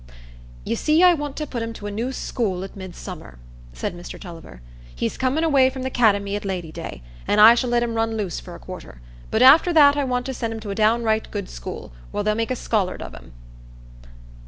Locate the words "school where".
11.49-12.23